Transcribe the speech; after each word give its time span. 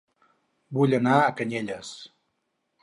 Vull 0.77 0.97
anar 1.01 1.19
a 1.27 1.31
Canyelles 1.43 1.95